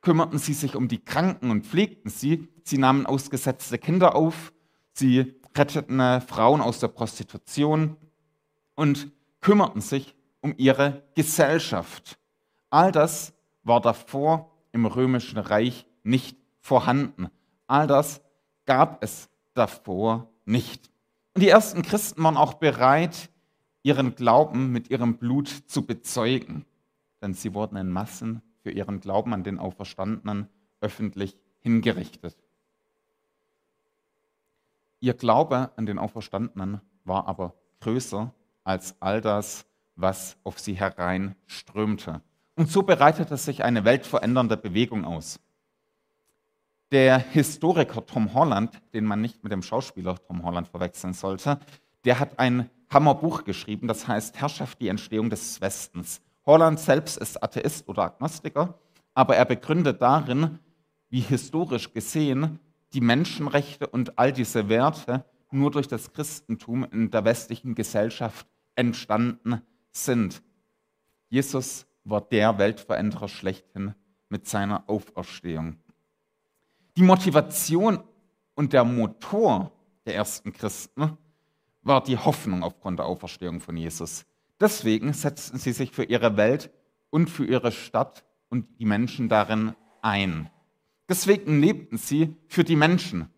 kümmerten 0.00 0.38
sie 0.38 0.54
sich 0.54 0.76
um 0.76 0.88
die 0.88 1.04
Kranken 1.04 1.50
und 1.50 1.66
pflegten 1.66 2.10
sie. 2.10 2.48
Sie 2.64 2.78
nahmen 2.78 3.06
ausgesetzte 3.06 3.78
Kinder 3.78 4.14
auf, 4.14 4.52
sie 4.92 5.34
retteten 5.56 6.20
Frauen 6.20 6.60
aus 6.60 6.78
der 6.78 6.88
Prostitution 6.88 7.96
und 8.74 9.10
kümmerten 9.40 9.80
sich 9.80 10.14
um 10.40 10.54
ihre 10.56 11.02
Gesellschaft. 11.14 12.18
All 12.70 12.92
das 12.92 13.32
war 13.64 13.80
davor 13.80 14.52
im 14.72 14.86
römischen 14.86 15.38
Reich 15.38 15.86
nicht 16.02 16.38
vorhanden. 16.60 17.28
All 17.66 17.86
das 17.86 18.20
gab 18.66 19.02
es 19.02 19.28
davor 19.58 20.30
nicht. 20.44 20.90
Und 21.34 21.42
die 21.42 21.48
ersten 21.48 21.82
Christen 21.82 22.22
waren 22.22 22.36
auch 22.36 22.54
bereit, 22.54 23.30
ihren 23.82 24.14
Glauben 24.14 24.72
mit 24.72 24.90
ihrem 24.90 25.18
Blut 25.18 25.48
zu 25.48 25.86
bezeugen, 25.86 26.64
denn 27.20 27.34
sie 27.34 27.54
wurden 27.54 27.76
in 27.76 27.90
Massen 27.90 28.42
für 28.62 28.70
ihren 28.70 29.00
Glauben 29.00 29.34
an 29.34 29.44
den 29.44 29.58
Auferstandenen 29.58 30.48
öffentlich 30.80 31.36
hingerichtet. 31.60 32.36
Ihr 35.00 35.14
Glaube 35.14 35.70
an 35.76 35.86
den 35.86 35.98
Auferstandenen 35.98 36.80
war 37.04 37.28
aber 37.28 37.54
größer 37.80 38.34
als 38.64 39.00
all 39.00 39.20
das, 39.20 39.64
was 39.94 40.36
auf 40.44 40.58
sie 40.58 40.74
hereinströmte. 40.74 42.20
Und 42.56 42.70
so 42.70 42.82
bereitete 42.82 43.36
sich 43.36 43.64
eine 43.64 43.84
weltverändernde 43.84 44.56
Bewegung 44.56 45.04
aus. 45.04 45.40
Der 46.90 47.18
Historiker 47.18 48.06
Tom 48.06 48.32
Holland, 48.32 48.80
den 48.94 49.04
man 49.04 49.20
nicht 49.20 49.42
mit 49.42 49.52
dem 49.52 49.62
Schauspieler 49.62 50.16
Tom 50.26 50.42
Holland 50.42 50.68
verwechseln 50.68 51.12
sollte, 51.12 51.60
der 52.06 52.18
hat 52.18 52.38
ein 52.38 52.70
Hammerbuch 52.90 53.44
geschrieben, 53.44 53.88
das 53.88 54.08
heißt 54.08 54.40
Herrschaft, 54.40 54.80
die 54.80 54.88
Entstehung 54.88 55.28
des 55.28 55.60
Westens. 55.60 56.22
Holland 56.46 56.80
selbst 56.80 57.18
ist 57.18 57.42
Atheist 57.42 57.86
oder 57.88 58.04
Agnostiker, 58.04 58.78
aber 59.12 59.36
er 59.36 59.44
begründet 59.44 60.00
darin, 60.00 60.60
wie 61.10 61.20
historisch 61.20 61.92
gesehen 61.92 62.58
die 62.94 63.02
Menschenrechte 63.02 63.86
und 63.86 64.18
all 64.18 64.32
diese 64.32 64.70
Werte 64.70 65.26
nur 65.50 65.70
durch 65.70 65.88
das 65.88 66.14
Christentum 66.14 66.86
in 66.90 67.10
der 67.10 67.26
westlichen 67.26 67.74
Gesellschaft 67.74 68.46
entstanden 68.76 69.60
sind. 69.90 70.42
Jesus 71.28 71.86
war 72.04 72.22
der 72.22 72.56
Weltveränderer 72.56 73.28
schlechthin 73.28 73.94
mit 74.30 74.48
seiner 74.48 74.88
Auferstehung. 74.88 75.76
Die 76.98 77.04
Motivation 77.04 78.00
und 78.56 78.72
der 78.72 78.82
Motor 78.82 79.70
der 80.04 80.16
ersten 80.16 80.52
Christen 80.52 81.16
war 81.82 82.02
die 82.02 82.18
Hoffnung 82.18 82.64
aufgrund 82.64 82.98
der 82.98 83.06
Auferstehung 83.06 83.60
von 83.60 83.76
Jesus. 83.76 84.26
Deswegen 84.60 85.12
setzten 85.12 85.58
sie 85.58 85.70
sich 85.70 85.92
für 85.92 86.02
ihre 86.02 86.36
Welt 86.36 86.72
und 87.10 87.30
für 87.30 87.46
ihre 87.46 87.70
Stadt 87.70 88.24
und 88.48 88.66
die 88.80 88.84
Menschen 88.84 89.28
darin 89.28 89.76
ein. 90.02 90.50
Deswegen 91.08 91.60
lebten 91.60 91.98
sie 91.98 92.34
für 92.48 92.64
die 92.64 92.74
Menschen. 92.74 93.28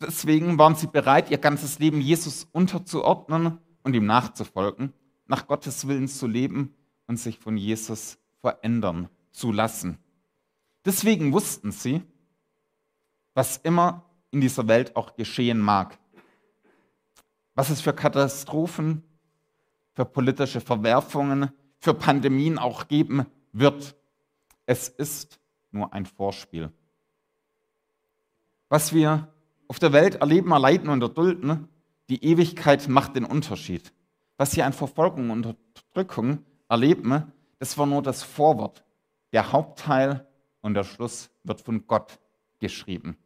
Deswegen 0.00 0.56
waren 0.56 0.76
sie 0.76 0.86
bereit, 0.86 1.28
ihr 1.28 1.38
ganzes 1.38 1.80
Leben 1.80 2.00
Jesus 2.00 2.46
unterzuordnen 2.52 3.58
und 3.82 3.96
ihm 3.96 4.06
nachzufolgen, 4.06 4.92
nach 5.26 5.48
Gottes 5.48 5.88
Willen 5.88 6.06
zu 6.06 6.28
leben 6.28 6.72
und 7.08 7.16
sich 7.16 7.40
von 7.40 7.56
Jesus 7.56 8.16
verändern 8.40 9.08
zu 9.32 9.50
lassen. 9.50 9.98
Deswegen 10.84 11.32
wussten 11.32 11.72
sie, 11.72 12.04
was 13.38 13.56
immer 13.58 14.02
in 14.32 14.40
dieser 14.40 14.66
Welt 14.66 14.96
auch 14.96 15.14
geschehen 15.14 15.60
mag. 15.60 15.96
Was 17.54 17.70
es 17.70 17.80
für 17.80 17.92
Katastrophen, 17.92 19.04
für 19.94 20.04
politische 20.04 20.60
Verwerfungen, 20.60 21.52
für 21.78 21.94
Pandemien 21.94 22.58
auch 22.58 22.88
geben 22.88 23.26
wird. 23.52 23.94
Es 24.66 24.88
ist 24.88 25.38
nur 25.70 25.92
ein 25.92 26.04
Vorspiel. 26.04 26.72
Was 28.70 28.92
wir 28.92 29.32
auf 29.68 29.78
der 29.78 29.92
Welt 29.92 30.16
erleben, 30.16 30.50
erleiden 30.50 30.88
und 30.88 31.00
erdulden, 31.00 31.68
die 32.08 32.24
Ewigkeit 32.24 32.88
macht 32.88 33.14
den 33.14 33.24
Unterschied. 33.24 33.92
Was 34.36 34.56
wir 34.56 34.66
an 34.66 34.72
Verfolgung 34.72 35.30
und 35.30 35.46
Unterdrückung 35.46 36.44
erleben, 36.68 37.32
das 37.60 37.78
war 37.78 37.86
nur 37.86 38.02
das 38.02 38.24
Vorwort. 38.24 38.82
Der 39.32 39.52
Hauptteil 39.52 40.26
und 40.60 40.74
der 40.74 40.82
Schluss 40.82 41.30
wird 41.44 41.60
von 41.60 41.86
Gott 41.86 42.18
geschrieben. 42.58 43.16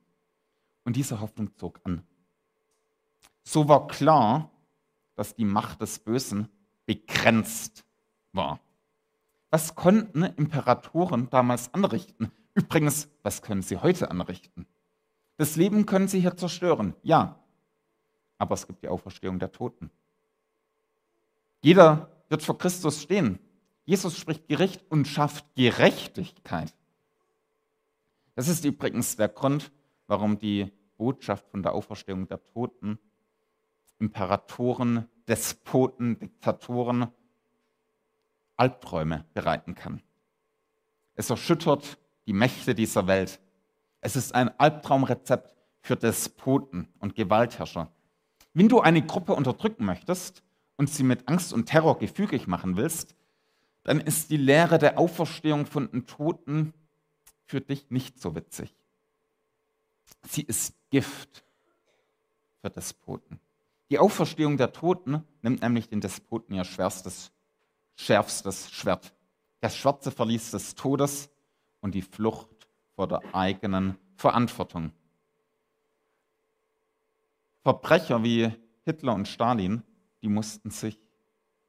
Und 0.85 0.97
diese 0.97 1.21
Hoffnung 1.21 1.55
zog 1.57 1.81
an. 1.85 2.03
So 3.45 3.69
war 3.69 3.87
klar, 3.87 4.51
dass 5.15 5.35
die 5.35 5.45
Macht 5.45 5.81
des 5.81 5.99
Bösen 5.99 6.49
begrenzt 6.87 7.85
war. 8.33 8.61
Was 9.51 9.75
konnten 9.75 10.23
Imperatoren 10.23 11.29
damals 11.31 11.73
anrichten? 11.75 12.33
Übrigens, 12.55 13.09
was 13.23 13.43
können 13.43 13.63
sie 13.63 13.77
heute 13.77 14.11
anrichten? 14.11 14.67
Das 15.37 15.57
Leben 15.57 15.87
können 15.87 16.09
sie 16.09 16.21
hier 16.21 16.37
zerstören, 16.37 16.95
ja. 17.03 17.39
Aber 18.39 18.55
es 18.55 18.67
gibt 18.67 18.83
die 18.83 18.89
Auferstehung 18.89 19.39
der 19.39 19.53
Toten. 19.53 19.91
Jeder 21.63 22.11
wird 22.29 22.43
vor 22.43 22.59
Christus 22.59 23.03
stehen. 23.03 23.39
Jesus 23.85 24.17
spricht 24.17 24.49
Gericht 24.49 24.85
und 24.91 25.07
schafft 25.07 25.45
Gerechtigkeit. 25.55 26.75
Das 28.35 28.49
ist 28.49 28.65
übrigens 28.65 29.17
der 29.17 29.29
Grund, 29.29 29.71
warum 30.13 30.39
die 30.39 30.71
Botschaft 30.99 31.49
von 31.49 31.63
der 31.63 31.73
Auferstehung 31.73 32.29
der 32.29 32.45
Toten 32.45 32.99
Imperatoren, 33.99 35.09
Despoten, 35.27 36.19
Diktatoren 36.19 37.07
Albträume 38.59 39.25
bereiten 39.33 39.75
kann. 39.75 40.03
Es 41.15 41.31
erschüttert 41.31 41.97
die 42.27 42.35
Mächte 42.35 42.75
dieser 42.75 43.07
Welt. 43.07 43.41
Es 44.03 44.15
ist 44.15 44.35
ein 44.35 44.51
Albtraumrezept 44.61 45.57
für 45.81 45.97
Despoten 45.97 46.89
und 46.99 47.15
Gewaltherrscher. 47.15 47.91
Wenn 48.53 48.69
du 48.69 48.81
eine 48.81 49.01
Gruppe 49.01 49.33
unterdrücken 49.33 49.87
möchtest 49.87 50.43
und 50.77 50.91
sie 50.91 51.05
mit 51.05 51.27
Angst 51.27 51.55
und 51.55 51.65
Terror 51.65 51.99
gefügig 51.99 52.47
machen 52.47 52.77
willst, 52.77 53.17
dann 53.83 53.99
ist 53.99 54.29
die 54.29 54.37
Lehre 54.37 54.77
der 54.77 54.99
Auferstehung 54.99 55.65
von 55.65 55.91
den 55.91 56.07
Toten 56.07 56.75
für 57.47 57.63
dich 57.63 57.91
nicht 57.91 58.21
so 58.21 58.37
witzig. 58.37 58.77
Sie 60.29 60.43
ist 60.43 60.75
Gift 60.91 61.45
für 62.61 62.71
Despoten. 62.71 63.41
Die 63.91 63.99
Auferstehung 63.99 64.57
der 64.57 64.73
Toten 64.73 65.23
nimmt 65.43 65.63
nämlich 65.63 65.89
den 65.89 66.01
Despoten 66.01 66.55
ihr 66.55 66.65
schwerstes, 66.65 67.31
schärfstes 67.95 68.71
Schwert. 68.71 69.15
Das 69.61 69.77
schwarze 69.77 70.11
Verlies 70.11 70.51
des 70.51 70.75
Todes 70.75 71.31
und 71.81 71.95
die 71.95 72.03
Flucht 72.03 72.69
vor 72.95 73.07
der 73.07 73.35
eigenen 73.35 73.99
Verantwortung. 74.17 74.93
Verbrecher 77.63 78.23
wie 78.25 78.51
Hitler 78.85 79.15
und 79.15 79.29
Stalin, 79.29 79.83
die 80.23 80.29
mussten 80.29 80.71
sich 80.71 80.99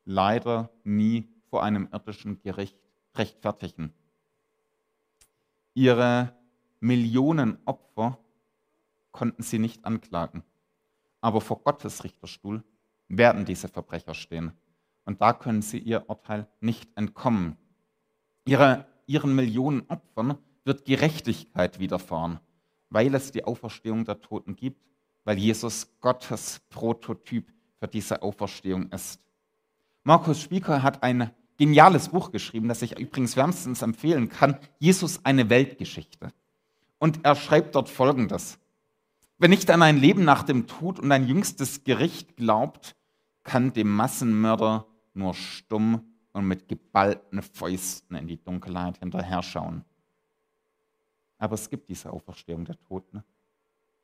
leider 0.06 0.72
nie 0.84 1.28
vor 1.50 1.64
einem 1.64 1.88
irdischen 1.92 2.42
Gericht 2.42 2.78
rechtfertigen. 3.16 3.94
Ihre 5.74 6.36
Millionen 6.80 7.58
Opfer 7.66 8.18
konnten 9.14 9.44
sie 9.44 9.60
nicht 9.60 9.86
anklagen. 9.86 10.44
Aber 11.22 11.40
vor 11.40 11.64
Gottes 11.64 12.04
Richterstuhl 12.04 12.64
werden 13.08 13.46
diese 13.46 13.70
Verbrecher 13.70 14.14
stehen. 14.14 14.52
Und 15.06 15.22
da 15.22 15.32
können 15.32 15.62
sie 15.62 15.80
ihr 15.80 16.10
Urteil 16.10 16.48
nicht 16.60 16.90
entkommen. 16.98 17.58
Ihre, 18.46 18.86
ihren 19.06 19.34
Millionen 19.34 19.84
Opfern 19.88 20.38
wird 20.66 20.86
Gerechtigkeit 20.86 21.80
widerfahren, 21.80 22.40
weil 22.90 23.16
es 23.16 23.32
die 23.32 23.46
Auferstehung 23.46 24.04
der 24.04 24.20
Toten 24.20 24.56
gibt, 24.56 24.82
weil 25.24 25.38
Jesus 25.38 25.88
Gottes 26.02 26.62
Prototyp 26.70 27.52
für 27.80 27.88
diese 27.88 28.22
Auferstehung 28.22 28.90
ist. 28.92 29.22
Markus 30.04 30.42
Spieker 30.42 30.84
hat 30.84 31.04
ein 31.04 31.32
geniales 31.58 32.10
Buch 32.10 32.32
geschrieben, 32.32 32.68
das 32.68 32.82
ich 32.82 33.00
übrigens 33.00 33.38
wärmstens 33.38 33.82
empfehlen 33.82 34.30
kann, 34.30 34.58
Jesus 34.80 35.24
eine 35.24 35.50
Weltgeschichte. 35.50 36.34
Und 37.00 37.24
er 37.24 37.36
schreibt 37.36 37.76
dort 37.76 37.90
Folgendes. 37.90 38.60
Wer 39.44 39.50
nicht 39.50 39.70
an 39.72 39.82
ein 39.82 39.98
Leben 39.98 40.24
nach 40.24 40.44
dem 40.44 40.68
Tod 40.68 41.00
und 41.00 41.12
ein 41.12 41.28
jüngstes 41.28 41.84
Gericht 41.84 42.38
glaubt, 42.38 42.96
kann 43.44 43.74
dem 43.74 43.94
Massenmörder 43.94 44.88
nur 45.14 45.34
stumm 45.34 46.14
und 46.32 46.48
mit 46.48 46.70
geballten 46.70 47.42
Fäusten 47.42 48.16
in 48.16 48.28
die 48.28 48.42
Dunkelheit 48.42 49.00
hinterher 49.00 49.44
schauen. 49.44 49.84
Aber 51.40 51.56
es 51.56 51.70
gibt 51.70 51.90
diese 51.90 52.14
Auferstehung 52.14 52.64
der 52.64 52.80
Toten, 52.80 53.22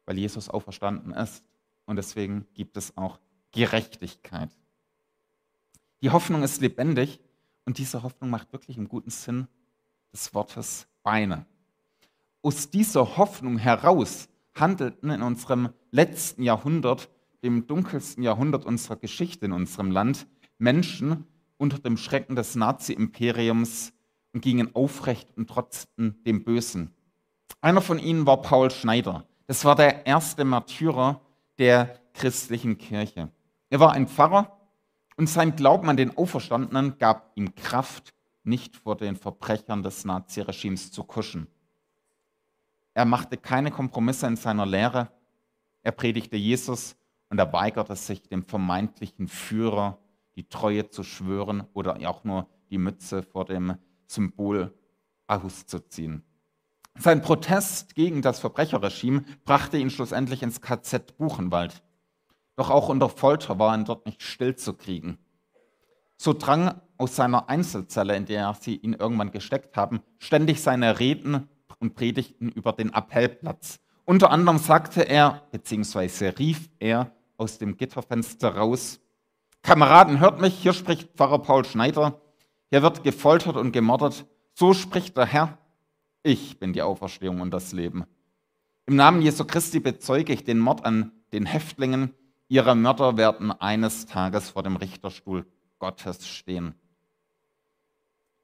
weil 0.04 0.18
Jesus 0.18 0.50
auferstanden 0.50 1.14
ist. 1.14 1.42
Und 1.86 1.96
deswegen 1.96 2.46
gibt 2.54 2.76
es 2.76 2.98
auch 2.98 3.18
Gerechtigkeit. 3.54 4.50
Die 6.02 6.10
Hoffnung 6.10 6.44
ist 6.44 6.60
lebendig 6.60 7.22
und 7.64 7.78
diese 7.78 8.04
Hoffnung 8.04 8.30
macht 8.30 8.52
wirklich 8.52 8.78
im 8.78 8.90
guten 8.90 9.10
Sinn 9.10 9.48
des 10.12 10.34
Wortes 10.34 10.86
Beine. 11.02 11.46
Aus 12.42 12.70
dieser 12.70 13.16
Hoffnung 13.16 13.58
heraus 13.58 14.28
handelten 14.60 15.10
in 15.10 15.22
unserem 15.22 15.70
letzten 15.92 16.44
Jahrhundert, 16.44 17.10
dem 17.44 17.68
dunkelsten 17.68 18.24
Jahrhundert 18.24 18.66
unserer 18.66 18.98
Geschichte 18.98 19.46
in 19.46 19.52
unserem 19.52 19.92
Land, 19.92 20.28
Menschen 20.58 21.26
unter 21.58 21.80
dem 21.80 21.98
Schrecken 21.98 22.36
des 22.36 22.56
Nazi-Imperiums 22.56 23.94
und 24.34 24.42
gingen 24.42 24.76
aufrecht 24.76 25.30
und 25.36 25.50
trotzten 25.50 26.24
dem 26.24 26.44
Bösen. 26.44 26.94
Einer 27.62 27.82
von 27.82 28.00
ihnen 28.00 28.26
war 28.26 28.42
Paul 28.42 28.72
Schneider. 28.72 29.26
Das 29.48 29.66
war 29.66 29.76
der 29.76 30.06
erste 30.06 30.46
Märtyrer 30.46 31.22
der 31.58 32.00
christlichen 32.14 32.78
Kirche. 32.78 33.32
Er 33.70 33.80
war 33.80 33.92
ein 33.92 34.08
Pfarrer 34.08 34.58
und 35.18 35.28
sein 35.28 35.56
Glauben 35.56 35.90
an 35.90 35.98
den 35.98 36.16
Auferstandenen 36.18 36.98
gab 36.98 37.32
ihm 37.36 37.56
Kraft, 37.56 38.14
nicht 38.44 38.78
vor 38.78 38.96
den 38.96 39.16
Verbrechern 39.16 39.84
des 39.84 40.06
Naziregimes 40.06 40.92
zu 40.92 41.04
kuschen. 41.04 41.48
Er 42.94 43.06
machte 43.06 43.38
keine 43.38 43.72
Kompromisse 43.72 44.28
in 44.28 44.36
seiner 44.36 44.66
Lehre. 44.66 45.10
Er 45.84 45.92
predigte 45.92 46.38
Jesus 46.38 46.96
und 47.30 47.40
er 47.40 47.52
weigerte 47.54 47.96
sich, 47.96 48.22
dem 48.24 48.44
vermeintlichen 48.44 49.28
Führer 49.28 50.00
die 50.36 50.48
Treue 50.48 50.90
zu 50.90 51.04
schwören 51.04 51.64
oder 51.74 51.98
auch 52.10 52.24
nur 52.24 52.48
die 52.70 52.78
Mütze 52.78 53.24
vor 53.24 53.46
dem 53.46 53.76
Symbol 54.08 54.74
auszuziehen. 55.28 56.24
Sein 56.98 57.22
Protest 57.22 57.96
gegen 57.96 58.22
das 58.22 58.40
Verbrecherregime 58.40 59.24
brachte 59.46 59.78
ihn 59.78 59.90
schlussendlich 59.90 60.44
ins 60.44 60.62
KZ 60.62 61.18
Buchenwald. 61.18 61.84
Doch 62.56 62.70
auch 62.70 62.90
unter 62.90 63.08
Folter 63.08 63.58
war 63.60 63.78
er 63.78 63.84
dort 63.84 64.06
nicht 64.06 64.22
stillzukriegen. 64.22 65.18
So 66.18 66.34
drang 66.34 66.82
aus 66.98 67.16
seiner 67.16 67.48
Einzelzelle, 67.48 68.18
in 68.18 68.26
der 68.26 68.54
sie 68.60 68.76
ihn 68.76 68.94
irgendwann 68.94 69.32
gesteckt 69.32 69.78
haben, 69.78 70.02
ständig 70.18 70.62
seine 70.62 71.00
Reden 71.00 71.48
und 71.80 71.96
Predigten 71.96 72.50
über 72.50 72.74
den 72.74 72.94
Appellplatz. 72.94 73.80
Unter 74.06 74.32
anderem 74.32 74.58
sagte 74.58 75.08
er, 75.08 75.48
beziehungsweise 75.52 76.38
rief 76.40 76.70
er 76.80 77.12
aus 77.38 77.58
dem 77.58 77.78
Gitterfenster 77.78 78.56
raus, 78.56 79.00
Kameraden, 79.62 80.20
hört 80.20 80.42
mich, 80.42 80.56
hier 80.56 80.74
spricht 80.74 81.16
Pfarrer 81.16 81.40
Paul 81.40 81.66
Schneider, 81.66 82.22
hier 82.70 82.82
wird 82.82 83.04
gefoltert 83.04 83.56
und 83.56 83.72
gemordet, 83.72 84.26
so 84.54 84.74
spricht 84.74 85.18
der 85.18 85.26
Herr, 85.26 85.58
ich 86.24 86.60
bin 86.60 86.74
die 86.74 86.82
Auferstehung 86.82 87.42
und 87.42 87.52
das 87.52 87.72
Leben. 87.72 88.06
Im 88.86 88.96
Namen 88.96 89.22
Jesu 89.22 89.46
Christi 89.46 89.80
bezeuge 89.80 90.34
ich 90.34 90.44
den 90.44 90.60
Mord 90.60 90.86
an 90.86 91.12
den 91.34 91.46
Häftlingen, 91.46 92.14
ihre 92.48 92.76
Mörder 92.76 93.18
werden 93.18 93.52
eines 93.52 94.06
Tages 94.06 94.50
vor 94.50 94.64
dem 94.64 94.76
Richterstuhl 94.76 95.46
Gottes 95.78 96.28
stehen. 96.28 96.74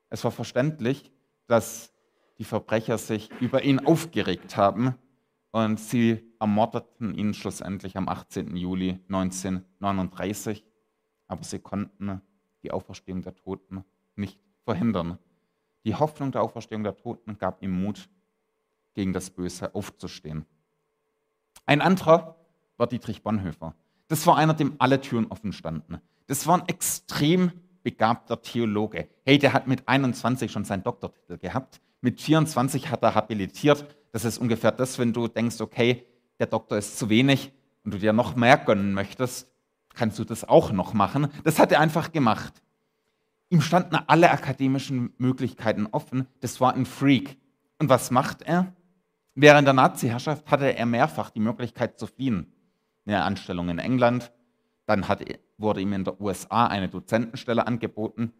Es 0.09 0.23
war 0.23 0.31
verständlich, 0.31 1.11
dass 1.47 1.91
die 2.37 2.43
Verbrecher 2.43 2.97
sich 2.97 3.29
über 3.39 3.63
ihn 3.63 3.79
aufgeregt 3.79 4.57
haben 4.57 4.95
und 5.51 5.79
sie 5.79 6.21
ermordeten 6.39 7.15
ihn 7.15 7.33
schlussendlich 7.33 7.97
am 7.97 8.09
18. 8.09 8.55
Juli 8.55 8.99
1939, 9.07 10.65
aber 11.27 11.43
sie 11.43 11.59
konnten 11.59 12.21
die 12.63 12.71
Auferstehung 12.71 13.21
der 13.21 13.35
Toten 13.35 13.85
nicht 14.15 14.39
verhindern. 14.63 15.17
Die 15.85 15.95
Hoffnung 15.95 16.31
der 16.31 16.41
Auferstehung 16.41 16.83
der 16.83 16.97
Toten 16.97 17.37
gab 17.37 17.61
ihm 17.61 17.83
Mut, 17.83 18.09
gegen 18.95 19.13
das 19.13 19.29
Böse 19.29 19.75
aufzustehen. 19.75 20.45
Ein 21.65 21.81
anderer 21.81 22.35
war 22.77 22.87
Dietrich 22.87 23.21
Bonhoeffer. 23.21 23.75
Das 24.07 24.25
war 24.25 24.37
einer, 24.37 24.53
dem 24.53 24.75
alle 24.79 25.01
Türen 25.01 25.27
offen 25.27 25.53
standen. 25.53 26.01
Das 26.27 26.47
war 26.47 26.59
ein 26.59 26.67
extrem 26.67 27.51
begabter 27.85 28.41
Theologe. 28.41 29.07
Hey, 29.23 29.37
der 29.37 29.53
hat 29.53 29.67
mit 29.67 29.87
21 29.87 30.51
schon 30.51 30.65
seinen 30.65 30.83
Doktortitel 30.83 31.37
gehabt. 31.37 31.79
Mit 32.01 32.19
24 32.19 32.89
hat 32.89 33.03
er 33.03 33.13
habilitiert. 33.13 33.85
Das 34.11 34.25
ist 34.25 34.39
ungefähr 34.39 34.71
das, 34.71 34.97
wenn 34.97 35.13
du 35.13 35.27
denkst, 35.27 35.61
okay, 35.61 36.03
der 36.39 36.47
Doktor 36.47 36.79
ist 36.79 36.97
zu 36.97 37.09
wenig 37.09 37.53
und 37.83 37.93
du 37.93 37.99
dir 37.99 38.11
noch 38.11 38.35
mehr 38.35 38.57
gönnen 38.57 38.93
möchtest, 38.93 39.47
kannst 39.93 40.17
du 40.17 40.23
das 40.23 40.43
auch 40.43 40.71
noch 40.71 40.93
machen. 40.93 41.27
Das 41.43 41.59
hat 41.59 41.71
er 41.71 41.79
einfach 41.79 42.11
gemacht. 42.11 42.63
Ihm 43.49 43.61
standen 43.61 43.95
alle 44.07 44.31
akademischen 44.31 45.13
Möglichkeiten 45.19 45.87
offen. 45.91 46.27
Das 46.41 46.59
war 46.59 46.73
ein 46.73 46.87
Freak. 46.87 47.37
Und 47.77 47.89
was 47.89 48.09
macht 48.09 48.41
er? 48.41 48.73
Während 49.35 49.67
der 49.67 49.75
Nazi-Herrschaft 49.75 50.49
hatte 50.49 50.75
er 50.75 50.85
mehrfach 50.87 51.29
die 51.29 51.39
Möglichkeit 51.39 51.99
zu 51.99 52.07
fliehen. 52.07 52.51
Eine 53.05 53.23
Anstellung 53.23 53.69
in 53.69 53.77
England, 53.77 54.31
dann 54.85 55.07
hat, 55.07 55.23
wurde 55.57 55.81
ihm 55.81 55.93
in 55.93 56.03
der 56.03 56.19
USA 56.21 56.67
eine 56.67 56.89
Dozentenstelle 56.89 57.65
angeboten. 57.65 58.31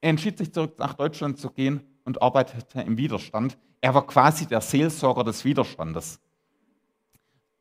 Er 0.00 0.10
entschied 0.10 0.38
sich 0.38 0.52
zurück 0.52 0.78
nach 0.78 0.94
Deutschland 0.94 1.38
zu 1.38 1.50
gehen 1.50 1.82
und 2.04 2.22
arbeitete 2.22 2.80
im 2.80 2.96
Widerstand. 2.96 3.58
Er 3.80 3.94
war 3.94 4.06
quasi 4.06 4.46
der 4.46 4.60
Seelsorger 4.60 5.24
des 5.24 5.44
Widerstandes. 5.44 6.20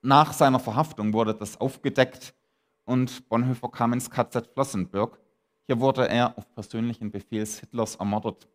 Nach 0.02 0.32
seiner 0.32 0.60
Verhaftung 0.60 1.14
wurde 1.14 1.36
das 1.36 1.60
aufgedeckt 1.60 2.34
und 2.86 3.28
Bonhoeffer 3.28 3.70
kam 3.70 3.94
ins 3.94 4.10
KZ 4.10 4.48
Flossenbürg. 4.54 5.20
Hier 5.68 5.80
wurde 5.80 6.08
er 6.08 6.38
auf 6.38 6.54
persönlichen 6.56 7.12
Befehl 7.12 7.46
Hitlers 7.46 7.96
ermordet. 7.96 8.48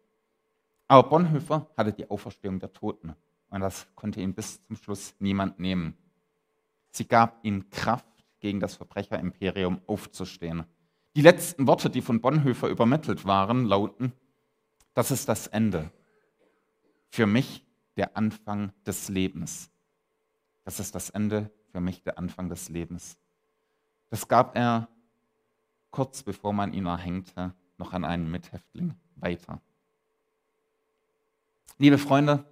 Aber 0.88 1.08
Bonhoeffer 1.08 1.68
hatte 1.76 1.92
die 1.92 2.08
Auferstehung 2.10 2.58
der 2.58 2.72
Toten 2.72 3.14
und 3.50 3.60
das 3.60 3.86
konnte 3.94 4.20
ihm 4.20 4.34
bis 4.34 4.62
zum 4.66 4.76
Schluss 4.76 5.14
niemand 5.18 5.58
nehmen. 5.58 5.96
Sie 6.90 7.06
gab 7.06 7.38
ihm 7.44 7.68
Kraft, 7.70 8.13
gegen 8.44 8.60
das 8.60 8.74
Verbrecherimperium 8.74 9.80
aufzustehen. 9.86 10.64
Die 11.16 11.22
letzten 11.22 11.66
Worte, 11.66 11.88
die 11.88 12.02
von 12.02 12.20
Bonhoeffer 12.20 12.68
übermittelt 12.68 13.24
waren, 13.24 13.64
lauten, 13.64 14.12
das 14.92 15.10
ist 15.10 15.30
das 15.30 15.46
Ende. 15.46 15.90
Für 17.08 17.26
mich 17.26 17.64
der 17.96 18.18
Anfang 18.18 18.74
des 18.84 19.08
Lebens. 19.08 19.70
Das 20.62 20.78
ist 20.78 20.94
das 20.94 21.08
Ende, 21.08 21.50
für 21.72 21.80
mich 21.80 22.02
der 22.02 22.18
Anfang 22.18 22.50
des 22.50 22.68
Lebens. 22.68 23.16
Das 24.10 24.28
gab 24.28 24.54
er 24.58 24.88
kurz 25.90 26.22
bevor 26.22 26.52
man 26.52 26.74
ihn 26.74 26.84
erhängte, 26.84 27.54
noch 27.78 27.94
an 27.94 28.04
einen 28.04 28.30
Mithäftling 28.30 28.94
weiter. 29.16 29.62
Liebe 31.78 31.96
Freunde, 31.96 32.44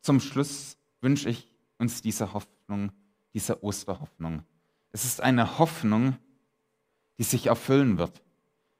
zum 0.00 0.18
Schluss 0.18 0.78
wünsche 1.02 1.28
ich 1.28 1.52
uns 1.76 2.00
diese 2.00 2.32
Hoffnung, 2.32 2.90
diese 3.34 3.62
Osterhoffnung. 3.62 4.44
Es 4.92 5.04
ist 5.04 5.22
eine 5.22 5.58
Hoffnung, 5.58 6.16
die 7.18 7.24
sich 7.24 7.46
erfüllen 7.46 7.98
wird, 7.98 8.22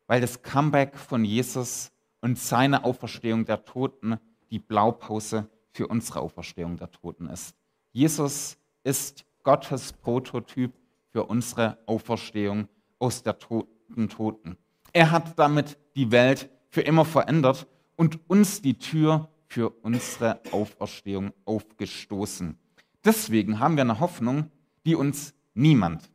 weil 0.06 0.20
das 0.20 0.42
Comeback 0.42 0.96
von 0.98 1.24
Jesus 1.24 1.90
und 2.20 2.38
seine 2.38 2.84
Auferstehung 2.84 3.44
der 3.46 3.64
Toten 3.64 4.18
die 4.50 4.58
Blaupause 4.58 5.48
für 5.72 5.88
unsere 5.88 6.20
Auferstehung 6.20 6.76
der 6.76 6.90
Toten 6.90 7.26
ist. 7.28 7.56
Jesus 7.92 8.58
ist 8.84 9.24
Gottes 9.42 9.92
Prototyp 9.92 10.72
für 11.10 11.24
unsere 11.24 11.78
Auferstehung 11.86 12.68
aus 12.98 13.22
der 13.22 13.38
Toten 13.38 14.08
Toten. 14.08 14.56
Er 14.92 15.10
hat 15.10 15.38
damit 15.38 15.78
die 15.96 16.10
Welt 16.10 16.50
für 16.68 16.82
immer 16.82 17.04
verändert 17.04 17.66
und 17.96 18.18
uns 18.28 18.62
die 18.62 18.78
Tür 18.78 19.28
für 19.46 19.70
unsere 19.70 20.40
Auferstehung 20.50 21.32
aufgestoßen. 21.44 22.58
Deswegen 23.04 23.60
haben 23.60 23.76
wir 23.76 23.82
eine 23.82 24.00
Hoffnung, 24.00 24.50
die 24.86 24.94
uns 24.94 25.34
niemand 25.54 26.10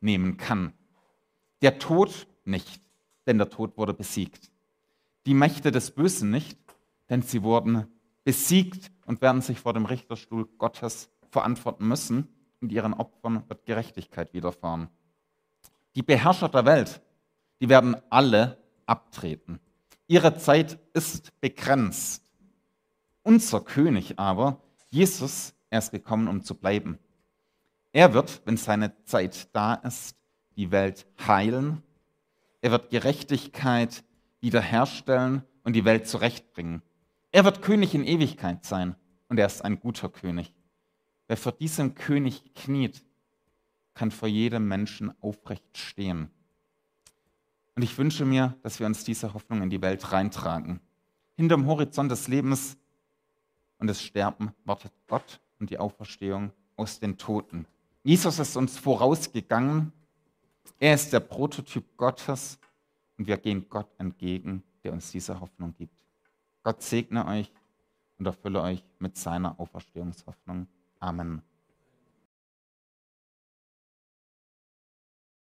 nehmen 0.00 0.36
kann. 0.36 0.72
Der 1.62 1.78
Tod 1.78 2.26
nicht, 2.44 2.82
denn 3.26 3.38
der 3.38 3.50
Tod 3.50 3.76
wurde 3.76 3.94
besiegt 3.94 4.50
die 5.26 5.34
Mächte 5.34 5.72
des 5.72 5.90
Bösen 5.90 6.30
nicht, 6.30 6.58
denn 7.10 7.20
sie 7.20 7.42
wurden 7.42 7.86
besiegt 8.24 8.90
und 9.04 9.20
werden 9.20 9.42
sich 9.42 9.60
vor 9.60 9.74
dem 9.74 9.84
Richterstuhl 9.84 10.48
Gottes 10.56 11.10
verantworten 11.28 11.86
müssen 11.86 12.28
und 12.60 12.72
ihren 12.72 12.94
Opfern 12.94 13.42
wird 13.48 13.66
Gerechtigkeit 13.66 14.32
widerfahren. 14.32 14.88
Die 15.96 16.02
Beherrscher 16.02 16.48
der 16.48 16.64
Welt, 16.64 17.02
die 17.60 17.68
werden 17.68 17.96
alle 18.08 18.62
abtreten. 18.86 19.60
Ihre 20.06 20.36
Zeit 20.36 20.78
ist 20.94 21.38
begrenzt. 21.40 22.30
Unser 23.22 23.60
König 23.60 24.18
aber, 24.18 24.62
Jesus, 24.90 25.54
er 25.68 25.80
ist 25.80 25.90
gekommen, 25.90 26.28
um 26.28 26.42
zu 26.42 26.54
bleiben. 26.54 26.98
Er 27.96 28.12
wird, 28.12 28.42
wenn 28.44 28.58
seine 28.58 28.92
Zeit 29.04 29.48
da 29.54 29.72
ist, 29.72 30.18
die 30.54 30.70
Welt 30.70 31.06
heilen. 31.26 31.82
Er 32.60 32.70
wird 32.70 32.90
Gerechtigkeit 32.90 34.04
wiederherstellen 34.42 35.44
und 35.64 35.72
die 35.72 35.86
Welt 35.86 36.06
zurechtbringen. 36.06 36.82
Er 37.32 37.46
wird 37.46 37.62
König 37.62 37.94
in 37.94 38.04
Ewigkeit 38.04 38.66
sein 38.66 38.96
und 39.30 39.38
er 39.38 39.46
ist 39.46 39.64
ein 39.64 39.80
guter 39.80 40.10
König. 40.10 40.52
Wer 41.26 41.38
vor 41.38 41.52
diesem 41.52 41.94
König 41.94 42.54
kniet, 42.54 43.02
kann 43.94 44.10
vor 44.10 44.28
jedem 44.28 44.68
Menschen 44.68 45.14
aufrecht 45.22 45.78
stehen. 45.78 46.28
Und 47.76 47.82
ich 47.82 47.96
wünsche 47.96 48.26
mir, 48.26 48.58
dass 48.62 48.78
wir 48.78 48.86
uns 48.86 49.04
diese 49.04 49.32
Hoffnung 49.32 49.62
in 49.62 49.70
die 49.70 49.80
Welt 49.80 50.12
reintragen. 50.12 50.80
Hinterm 51.34 51.66
Horizont 51.66 52.10
des 52.10 52.28
Lebens 52.28 52.76
und 53.78 53.86
des 53.86 54.02
Sterben 54.02 54.52
wartet 54.66 54.92
Gott 55.06 55.40
und 55.58 55.70
die 55.70 55.78
Auferstehung 55.78 56.52
aus 56.76 57.00
den 57.00 57.16
Toten. 57.16 57.66
Jesus 58.06 58.38
ist 58.38 58.56
uns 58.56 58.78
vorausgegangen. 58.78 59.92
Er 60.78 60.94
ist 60.94 61.12
der 61.12 61.18
Prototyp 61.18 61.96
Gottes 61.96 62.56
und 63.18 63.26
wir 63.26 63.36
gehen 63.36 63.66
Gott 63.68 63.88
entgegen, 63.98 64.62
der 64.84 64.92
uns 64.92 65.10
diese 65.10 65.40
Hoffnung 65.40 65.74
gibt. 65.76 66.04
Gott 66.62 66.80
segne 66.84 67.26
euch 67.26 67.50
und 68.16 68.26
erfülle 68.26 68.62
euch 68.62 68.84
mit 69.00 69.16
seiner 69.16 69.58
Auferstehungshoffnung. 69.58 70.68
Amen. 71.00 71.42